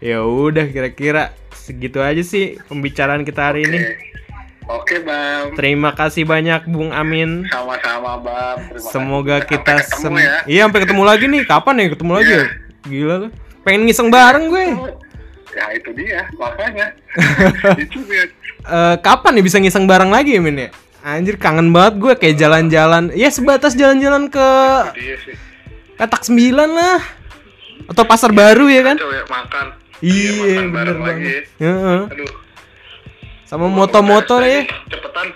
[0.00, 3.80] ya udah kira-kira segitu aja sih pembicaraan kita hari ini
[4.66, 4.98] Oke.
[4.98, 5.54] Bang.
[5.54, 7.46] Terima kasih banyak Bung Amin.
[7.46, 8.58] Sama-sama bang.
[8.66, 9.46] Terima Semoga kasih.
[9.54, 10.34] kita Sampai ketemu sem- ya.
[10.42, 11.42] Iya, sampai ketemu lagi nih.
[11.46, 12.44] Kapan ya ketemu lagi ya?
[12.82, 13.28] Gila lu.
[13.62, 14.62] Pengen ngiseng bareng gue.
[15.54, 16.86] Ya itu dia makanya.
[17.78, 18.26] itu dia.
[18.66, 20.68] Eh, kapan nih bisa ngiseng bareng lagi ya, Min ya?
[21.06, 23.14] Anjir kangen banget gue kayak jalan-jalan.
[23.14, 24.48] Ya sebatas jalan-jalan ke
[24.98, 25.38] sih.
[25.94, 26.98] petak sembilan lah.
[27.86, 28.98] Atau pasar baru ya kan?
[28.98, 29.66] Coba ya, makan.
[30.02, 31.22] Iya, makan bener bareng lagi.
[31.22, 31.44] banget.
[31.62, 32.00] Heeh.
[32.10, 32.32] Aduh.
[33.46, 34.66] Sama motor-motor ya.
[34.90, 35.26] Cepetan.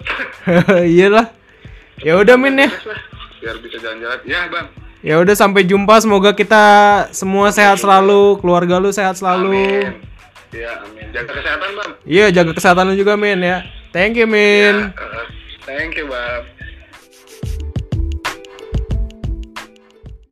[0.98, 1.26] Iyalah.
[2.02, 2.70] Ya udah Min ya.
[3.38, 4.18] Biar bisa jalan-jalan.
[4.26, 4.66] Ya bang.
[5.06, 6.02] Ya udah sampai jumpa.
[6.02, 6.64] Semoga kita
[7.14, 9.54] semua sehat selalu, keluarga lu sehat selalu.
[9.54, 10.02] Amin.
[10.50, 11.14] Ya amin.
[11.14, 11.90] Jaga kesehatan bang.
[12.10, 13.62] Iya, jaga kesehatan lu juga, Min ya.
[13.94, 14.90] Thank you, Min.
[14.90, 15.39] Ya, eh,
[15.76, 16.59] thank you bang.